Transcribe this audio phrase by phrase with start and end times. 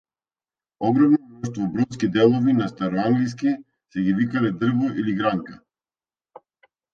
[0.85, 3.53] Огромно мноштво бродски делови на староанглиски
[3.93, 5.61] си ги викале дрво или гранка.